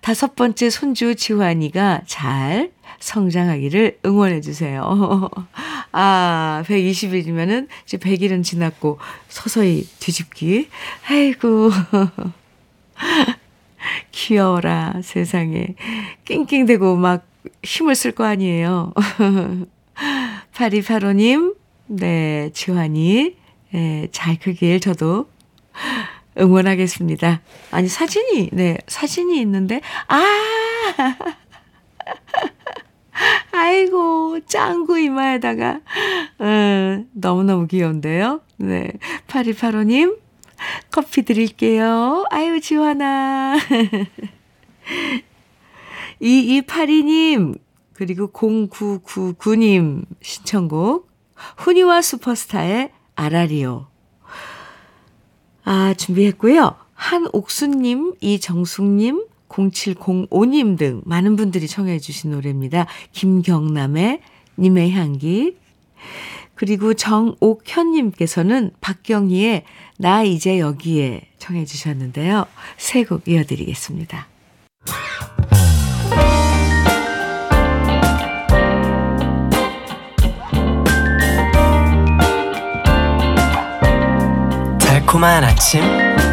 [0.00, 5.28] 다섯 번째 손주 지환이가 잘 성장하기를 응원해 주세요.
[5.92, 10.68] 아, 120일이면은 이제 100일은 지났고 서서히 뒤집기.
[11.08, 11.70] 아이고.
[14.12, 15.74] 귀여워라, 세상에.
[16.24, 17.26] 낑낑대고 막
[17.62, 18.92] 힘을 쓸 거 아니에요.
[20.54, 23.36] 8285님, 네, 지환이,
[23.72, 25.28] 네, 잘 크길 저도
[26.38, 27.40] 응원하겠습니다.
[27.70, 30.22] 아니, 사진이, 네, 사진이 있는데, 아!
[33.50, 35.80] 아이고, 짱구 이마에다가,
[36.38, 38.40] 어, 너무너무 귀여운데요?
[38.58, 38.92] 네.
[39.26, 40.16] 8285님,
[40.90, 42.26] 커피 드릴게요.
[42.30, 43.56] 아유, 지환아.
[46.20, 47.58] 2282님,
[47.94, 51.10] 그리고 0999님 신청곡,
[51.56, 53.86] 훈이와 슈퍼스타의 아라리오.
[55.64, 56.76] 아, 준비했고요.
[56.94, 62.86] 한옥수님, 이정숙님, 0705님 등 많은 분들이 청해 주신 노래입니다.
[63.12, 64.20] 김경남의
[64.58, 65.56] 님의 향기.
[66.58, 69.62] 그리고 정옥현님께서는 박경희의
[69.98, 72.46] 나 이제 여기에 청해 주셨는데요.
[72.76, 74.26] 세 곡 이어드리겠습니다.
[84.80, 85.80] 달콤한 아침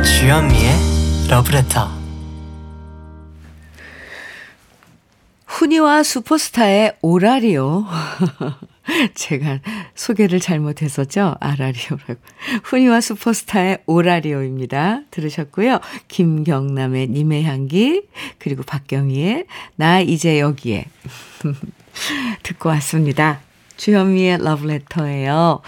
[0.04, 0.72] 주현미의
[1.30, 1.90] 러브레터
[5.46, 7.86] 훈이와 슈퍼스타의 오라리오.
[9.16, 9.60] 제가
[9.96, 11.36] 소개를 잘못했었죠?
[11.40, 12.16] 아라리오라고.
[12.64, 15.02] 훈이와 슈퍼스타의 오라리오입니다.
[15.12, 15.80] 들으셨고요.
[16.08, 18.08] 김경남의 님의 향기,
[18.40, 19.46] 그리고 박경희의
[19.76, 20.86] 나 이제 여기에.
[22.44, 23.42] 듣고 왔습니다.
[23.78, 25.62] 주현미의 러브레터예요.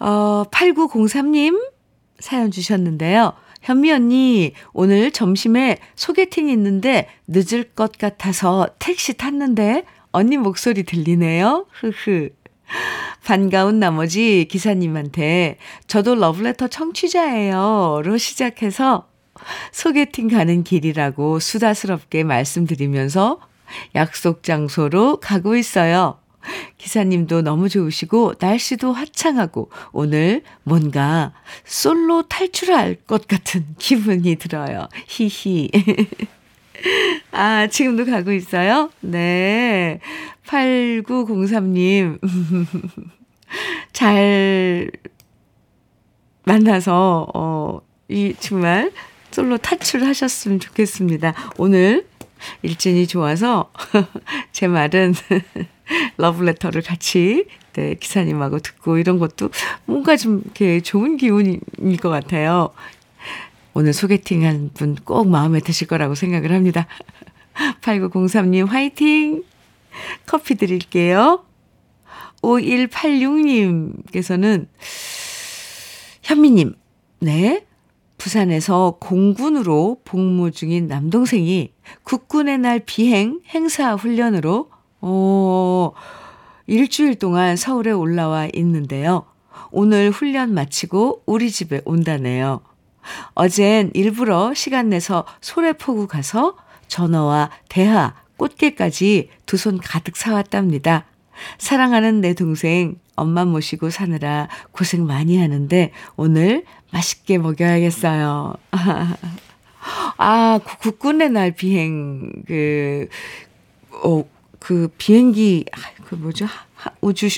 [0.00, 1.70] 어, 8903님
[2.18, 3.32] 사연 주셨는데요.
[3.62, 11.66] 현미 언니, 오늘 점심에 소개팅 있는데 늦을 것 같아서 택시 탔는데 언니 목소리 들리네요.
[11.72, 12.30] 흐흐.
[13.24, 18.00] 반가운 나머지 기사님한테 저도 러브레터 청취자예요.
[18.04, 19.08] 로 시작해서
[19.72, 23.40] 소개팅 가는 길이라고 수다스럽게 말씀드리면서
[23.96, 26.20] 약속 장소로 가고 있어요.
[26.78, 31.32] 기사님도 너무 좋으시고 날씨도 화창하고 오늘 뭔가
[31.64, 34.86] 솔로 탈출할 것 같은 기분이 들어요.
[35.08, 35.70] 히히.
[37.32, 38.90] 아, 지금도 가고 있어요?
[39.00, 40.00] 네.
[40.46, 42.18] 8903님.
[43.92, 44.90] 잘
[46.44, 48.92] 만나서, 어, 이, 정말
[49.30, 51.34] 솔로 탈출하셨으면 좋겠습니다.
[51.58, 52.06] 오늘
[52.62, 53.72] 일진이 좋아서
[54.52, 55.14] 제 말은
[56.18, 59.50] 러브레터를 같이 네, 기사님하고 듣고 이런 것도
[59.84, 61.60] 뭔가 좀 이렇게 좋은 기운일
[62.00, 62.70] 것 같아요.
[63.74, 66.86] 오늘 소개팅 한 분 꼭 마음에 드실 거라고 생각을 합니다.
[67.82, 69.42] 8903님 화이팅!
[70.26, 71.44] 커피 드릴게요.
[72.42, 74.66] 5186님께서는
[76.22, 76.74] 현미님,
[77.20, 77.64] 네.
[78.18, 81.72] 부산에서 공군으로 복무 중인 남동생이
[82.04, 85.92] 국군의 날 비행 행사 훈련으로 어,
[86.66, 89.26] 일주일 동안 서울에 올라와 있는데요.
[89.70, 92.60] 오늘 훈련 마치고 우리 집에 온다네요.
[93.34, 96.56] 어젠 일부러 시간 내서 소래포구 가서
[96.88, 101.06] 전어와 대하, 꽃게까지 두 손 가득 사왔답니다.
[101.58, 108.54] 사랑하는 내 동생 엄마 모시고 사느라 고생 많이 하는데 오늘 맛있게 먹여야겠어요.
[110.16, 113.08] 아, 국군의 날 비행, 그,
[114.02, 114.24] 어,
[114.58, 115.66] 그 비행기,
[116.06, 116.46] 그 뭐죠?
[117.00, 117.28] 우주,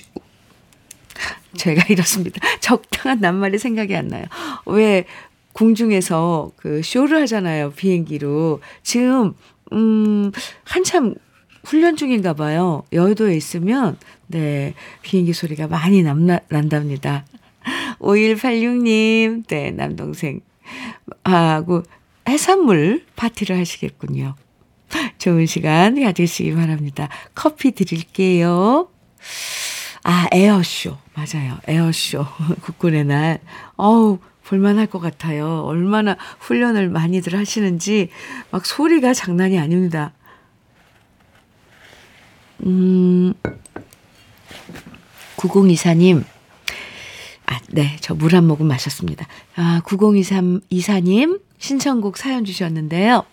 [1.57, 2.41] 제가 이렇습니다.
[2.61, 4.25] 적당한 낱말이 생각이 안 나요.
[4.67, 5.05] 왜
[5.57, 7.73] 공중에서 그 쇼를 하잖아요.
[7.73, 8.61] 비행기로.
[8.83, 9.33] 지금,
[9.73, 10.31] 음,
[10.65, 11.15] 한참
[11.65, 12.85] 훈련 중인가 봐요.
[12.93, 13.97] 여의도에 있으면,
[14.27, 17.25] 네, 비행기 소리가 많이 남나, 난답니다.
[18.01, 20.41] 5186님, 네, 남동생.
[21.25, 21.83] 하고
[22.29, 24.35] 해산물 파티를 하시겠군요.
[25.19, 27.09] 좋은 시간 가지시기 바랍니다.
[27.35, 28.89] 커피 드릴게요.
[30.05, 30.97] 아, 에어쇼.
[31.15, 31.59] 맞아요.
[31.67, 32.27] 에어쇼.
[32.63, 33.41] 국군의 날.
[33.77, 35.63] 어우, 볼만할 것 같아요.
[35.65, 38.11] 얼마나 훈련을 많이들 하시는지
[38.51, 40.13] 막 소리가 장난이 아닙니다.
[42.65, 43.35] 음,
[45.37, 46.25] 9024님.
[47.47, 47.97] 아, 네.
[48.01, 49.27] 저 물 한 모금 마셨습니다.
[49.57, 53.25] 아, 9023, 24님 신청곡 사연 주셨는데요.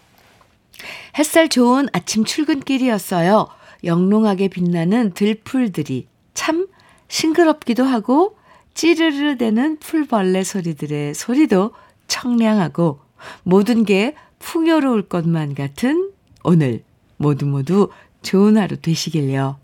[1.17, 3.47] 햇살 좋은 아침 출근길이었어요.
[3.83, 6.67] 영롱하게 빛나는 들풀들이 참
[7.07, 8.37] 싱그럽기도 하고
[8.73, 11.71] 찌르르 대는 풀벌레 소리들의 소리도
[12.07, 12.99] 청량하고
[13.43, 16.11] 모든 게 풍요로울 것만 같은
[16.43, 16.83] 오늘
[17.17, 17.89] 모두 모두
[18.21, 19.57] 좋은 하루 되시길요.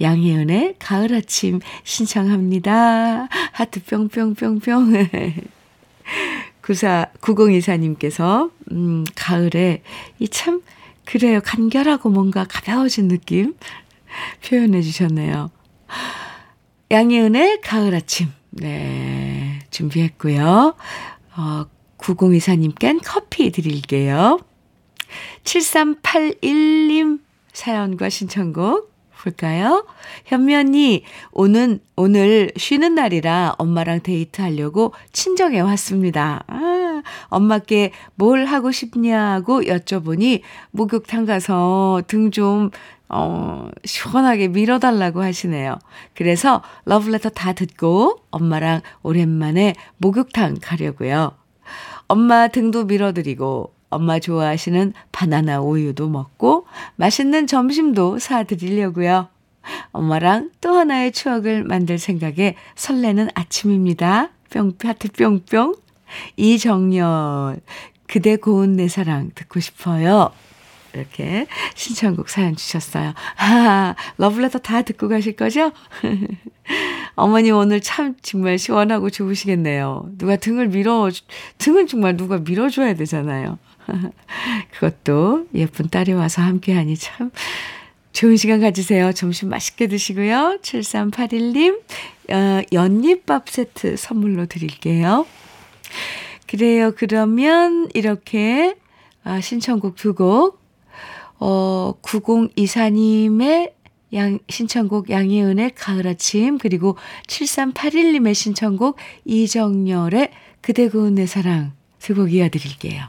[0.00, 3.28] 양혜은의 가을 아침 신청합니다.
[3.52, 4.92] 하트 뿅뿅뿅뿅.
[6.62, 9.82] 94, 9024님께서, 음, 가을에,
[10.18, 10.62] 이 참,
[11.04, 11.40] 그래요.
[11.42, 13.54] 간결하고 뭔가 가벼워진 느낌
[14.44, 15.50] 표현해 주셨네요.
[16.90, 18.28] 양혜은의 가을 아침.
[18.60, 20.74] 네, 준비했고요.
[21.36, 21.64] 어,
[21.98, 24.40] 9024님께는 커피 드릴게요.
[25.44, 27.20] 7381님
[27.52, 29.84] 사연과 신청곡 볼까요?
[30.26, 31.02] 현미 언니,
[31.32, 36.44] 오늘, 오늘 쉬는 날이라 엄마랑 데이트 하려고 친정에 왔습니다.
[36.46, 42.70] 아, 엄마께 뭘 하고 싶냐고 여쭤보니 목욕탕 가서 등 좀,
[43.08, 45.78] 어, 시원하게 밀어달라고 하시네요.
[46.14, 51.32] 그래서 러브레터 다 듣고 엄마랑 오랜만에 목욕탕 가려고요.
[52.06, 59.28] 엄마 등도 밀어드리고 엄마 좋아하시는 바나나 우유도 먹고 맛있는 점심도 사드리려고요.
[59.92, 64.30] 엄마랑 또 하나의 추억을 만들 생각에 설레는 아침입니다.
[64.50, 65.74] 뿅, 하트 뿅뿅.
[66.36, 67.60] 이정열,
[68.06, 70.30] 그대 고운 내 사랑 듣고 싶어요.
[70.94, 73.14] 이렇게 신청곡 사연 주셨어요.
[73.36, 75.72] 아, 러블레터 다 듣고 가실 거죠?
[77.14, 80.10] 어머니 오늘 참 정말 시원하고 좋으시겠네요.
[80.18, 81.10] 누가 등을 밀어,
[81.58, 83.58] 등은 정말 누가 밀어줘야 되잖아요.
[84.72, 87.30] 그것도 예쁜 딸이 와서 함께하니 참
[88.12, 89.12] 좋은 시간 가지세요.
[89.12, 90.58] 점심 맛있게 드시고요.
[90.62, 91.80] 7381님,
[92.30, 95.26] 어, 연잎밥 세트 선물로 드릴게요.
[96.46, 96.92] 그래요.
[96.96, 98.74] 그러면 이렇게
[99.22, 100.58] 아, 신청곡 두 곡,
[101.40, 103.72] 어, 9024님의
[104.14, 110.30] 양, 신청곡 양희은의 가을 아침, 그리고 7381님의 신청곡 이정열의
[110.60, 113.04] 그대 고운 내 사랑 두 곡 이어드릴게요.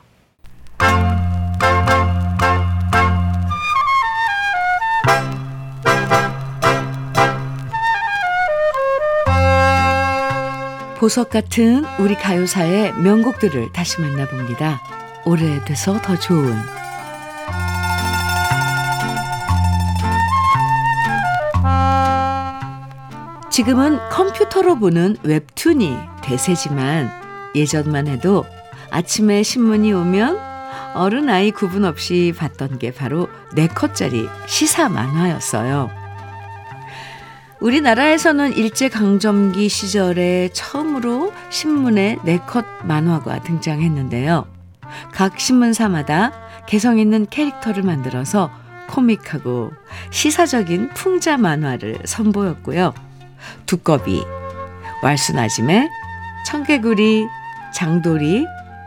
[10.99, 14.81] 보석 같은 우리 가요사의 명곡들을 다시 만나봅니다.
[15.25, 16.78] 오래돼서 더 좋은
[23.59, 25.93] 지금은 컴퓨터로 보는 웹툰이
[26.23, 27.11] 대세지만
[27.55, 28.45] 예전만 해도
[28.89, 30.39] 아침에 신문이 오면
[30.95, 35.89] 어른 아이 구분 없이 봤던 게 바로 4컷짜리 시사 만화였어요.
[37.59, 44.47] 우리나라에서는 일제강점기 시절에 처음으로 신문에 4컷 만화가 등장했는데요.
[45.11, 46.31] 각 신문사마다
[46.65, 48.51] 개성 있는 캐릭터를 만들어서
[48.87, 49.71] 코믹하고
[50.11, 53.08] 시사적인 풍자 만화를 선보였고요.
[53.65, 54.23] 두꺼비,
[55.03, 55.89] 왈순아짐에
[56.45, 57.27] 청개구리,
[57.73, 58.45] 장돌이,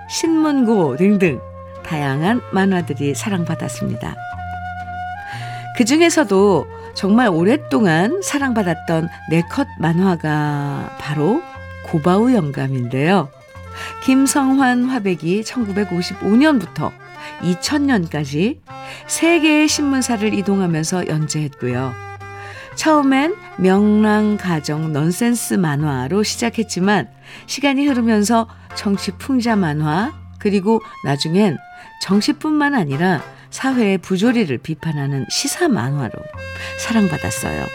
[0.09, 1.41] 신문고 등등
[1.85, 4.15] 다양한 만화들이 사랑받았습니다.
[5.77, 11.43] 그 중에서도 정말 오랫동안 사랑받았던 네컷 만화가 바로
[11.87, 13.29] 고바우 영감인데요.
[14.05, 16.93] 김성환 화백이 1955년부터
[17.41, 18.59] 2000년까지
[19.07, 22.12] 세 개의 신문사를 이동하면서 연재했고요.
[22.75, 27.09] 처음엔 명랑 가정 넌센스 만화로 시작했지만
[27.47, 31.59] 시간이 흐르면서 정치 풍자 만화 그리고 나중엔
[32.03, 36.13] 정치뿐만 아니라 사회의 부조리를 비판하는 시사 만화로
[36.79, 37.67] 사랑받았어요.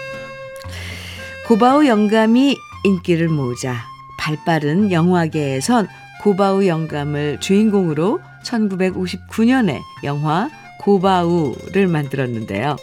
[1.48, 3.76] 고바우 영감이 인기를 모으자
[4.20, 5.88] 발빠른 영화계에선
[6.24, 10.50] 고바우 영감을 주인공으로 1959년에 영화
[10.82, 12.76] 고바우를 만들었는데요.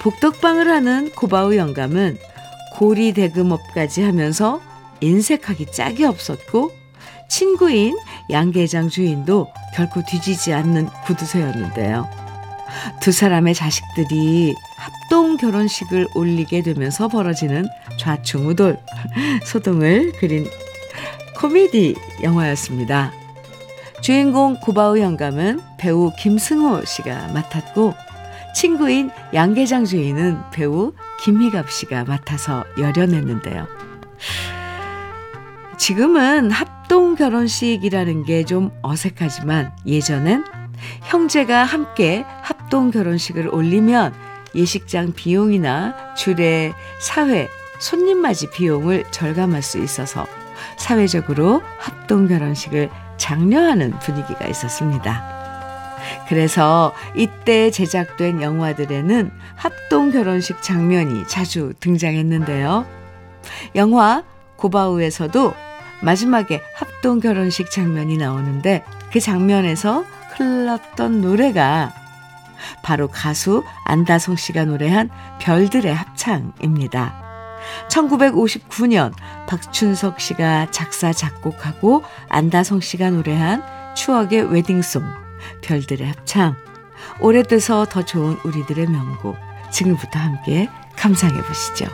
[0.00, 2.18] 복덕방을 하는 고바우 영감은
[2.74, 4.60] 고리 대금업까지 하면서
[5.00, 6.70] 인색하기 짝이 없었고
[7.28, 7.96] 친구인
[8.30, 12.08] 양계장 주인도 결코 뒤지지 않는 구두쇠였는데요.
[13.00, 17.66] 두 사람의 자식들이 합동 결혼식을 올리게 되면서 벌어지는
[17.98, 18.78] 좌충우돌
[19.44, 20.48] 소동을 그린
[21.36, 23.12] 코미디 영화였습니다.
[24.00, 27.94] 주인공 고바우 영감은 배우 김승호 씨가 맡았고
[28.58, 33.68] 친구인 양계장 주인은 배우 김희갑 씨가 맡아서 열연했는데요.
[35.76, 40.44] 지금은 합동 결혼식이라는 게 좀 어색하지만 예전엔
[41.04, 44.12] 형제가 함께 합동 결혼식을 올리면
[44.56, 47.46] 예식장 비용이나 주례, 사회,
[47.78, 50.26] 손님 맞이 비용을 절감할 수 있어서
[50.76, 55.37] 사회적으로 합동 결혼식을 장려하는 분위기가 있었습니다.
[56.28, 62.86] 그래서 이때 제작된 영화들에는 합동 결혼식 장면이 자주 등장했는데요.
[63.74, 64.24] 영화
[64.56, 65.54] 고바우에서도
[66.02, 70.04] 마지막에 합동 결혼식 장면이 나오는데 그 장면에서
[70.36, 71.92] 흘렀던 노래가
[72.82, 77.24] 바로 가수 안다송 씨가 노래한 별들의 합창입니다.
[77.88, 79.12] 1959년
[79.46, 83.62] 박춘석 씨가 작사 작곡하고 안다송 씨가 노래한
[83.94, 85.02] 추억의 웨딩송
[85.62, 86.54] 별들의 합창
[87.20, 89.36] 오래돼서 더 좋은 우리들의 명곡
[89.70, 91.86] 지금부터 함께 감상해 보시죠.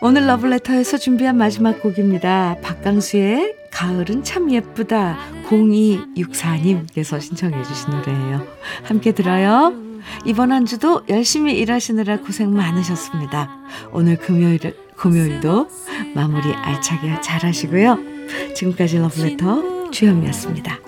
[0.00, 2.56] 오늘 러블레터에서 준비한 마지막 곡입니다.
[2.62, 5.18] 박강수의 가을은 참 예쁘다.
[5.48, 8.46] 0264님께서 신청해 주신 노래예요.
[8.84, 9.87] 함께 들어요.
[10.24, 13.50] 이번 한 주도 열심히 일하시느라 고생 많으셨습니다.
[13.92, 14.58] 오늘 금요일,
[14.96, 15.68] 금요일도
[16.14, 17.98] 마무리 알차게 잘 하시고요.
[18.54, 20.87] 지금까지 러블레터 주현미였습니다.